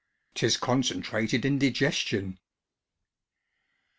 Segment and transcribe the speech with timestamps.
[0.33, 2.39] (_'Tis concentrated indigestion!